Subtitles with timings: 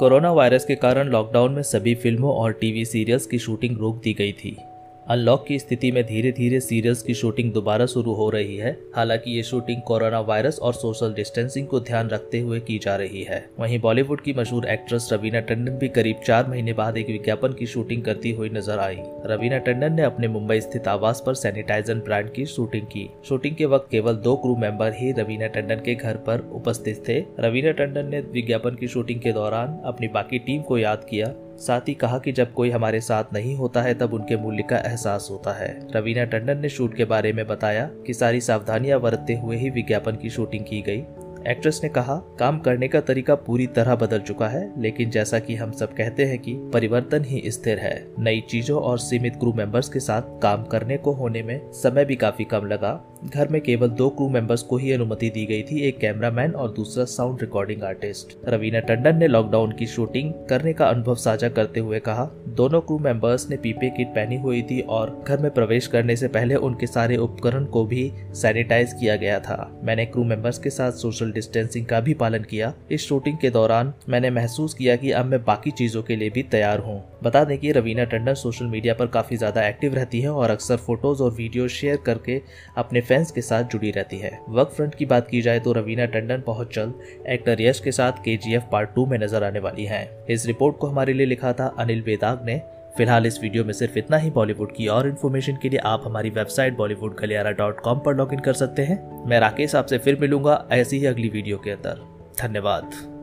[0.00, 4.12] Corona virus के कारण lockdown में सभी फ़िल्मों और टीवी सीरियल्स की शूटिंग रोक दी
[4.12, 4.56] गई थी।
[5.06, 9.30] अनलॉक की स्थिति में धीरे धीरे सीरियल्स की शूटिंग दोबारा शुरू हो रही है। हालाँकि
[9.30, 13.38] ये शूटिंग कोरोना वायरस और सोशल डिस्टेंसिंग को ध्यान रखते हुए की जा रही है।
[13.58, 17.66] वहीं बॉलीवुड की मशहूर एक्ट्रेस रवीना टंडन भी करीब चार महीने बाद एक विज्ञापन की
[17.66, 22.32] शूटिंग करती हुई नज़र आई। रवीना टंडन ने अपने मुंबई स्थित आवास पर सैनिटाइजर ब्रांड
[22.32, 26.16] की शूटिंग की। शूटिंग के वक्त केवल दो क्रू मेंबर ही रवीना टंडन के घर
[26.26, 30.78] पर उपस्थित थे। रवीना टंडन ने विज्ञापन की शूटिंग के दौरान अपनी बाकी टीम को
[30.78, 34.36] याद किया साथ ही कहा कि जब कोई हमारे साथ नहीं होता है, तब उनके
[34.36, 38.40] मूल्य का एहसास होता है। रवीना टंडन ने शूट के बारे में बताया कि सारी
[38.40, 41.04] सावधानियाँ बरतते हुए ही विज्ञापन की शूटिंग की गई।
[41.48, 45.54] एक्ट्रेस ने कहा, काम करने का तरीका पूरी तरह बदल चुका है, लेकिन जैसा कि
[45.54, 49.88] हम सब कहते हैं कि परिवर्तन ही स्थिर है। नई चीज़ों और सीमित क्रू मेंबर्स
[49.88, 53.88] के साथ काम करने को होने में समय भी काफ़ी कम लगा। घर में केवल
[53.90, 57.82] दो क्रू मेंबर्स को ही अनुमति दी गई थी, एक कैमरामैन और दूसरा sound recording
[57.82, 62.80] artist Raveena Tandon ने लॉकडाउन की शूटिंग करने का अनुभव साझा करते हुए कहा, दोनों
[62.80, 66.54] क्रू मेंबर्स ने पीपे किट पहनी हुई थी और घर में प्रवेश करने से पहले
[66.56, 71.32] उनके सारे उपकरण को भी सैनिटाइज किया गया था। मैंने क्रू मेंबर्स के साथ सोशल
[71.32, 75.42] डिस्टेंसिंग का भी पालन किया। इस शूटिंग के दौरान मैंने महसूस किया कि अब मैं
[75.44, 79.06] बाकी चीज़ों के लिए भी तैयार हूँ। बता दें कि रवीना टंडन सोशल मीडिया पर
[79.08, 82.40] काफ़ी ज़्यादा एक्टिव रहती है और अक्सर फ़ोटोज़ और वीडियो शेयर करके
[82.76, 86.04] अपने फैंस के साथ जुड़ी रहती है। वर्क फ्रंट की बात की जाए तो रवीना
[86.06, 90.08] टंडन बहुत जल्द एक्टर यश के साथ के पार्ट टू में नज़र आने वाली है।
[90.30, 92.60] इस रिपोर्ट को हमारे लिए लिखा था अनिल बेदाग ने।
[92.96, 96.30] फ़िलहाल इस वीडियो में सिर्फ़ इतना ही। बॉलीवुड की और इन्फॉर्मेशन के लिए आप हमारी
[96.30, 100.18] website Bollywood Galiyara dot com पर लॉग इन कर सकते हैं। मैं राकेश आपसे फिर
[100.20, 102.00] मिलूँगा ऐसी ही अगली वीडियो के अंदर।
[102.42, 103.15] धन्यवाद।